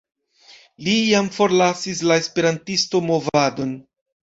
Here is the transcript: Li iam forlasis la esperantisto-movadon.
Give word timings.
Li 0.87 0.95
iam 1.09 1.29
forlasis 1.35 2.03
la 2.13 2.19
esperantisto-movadon. 2.23 3.79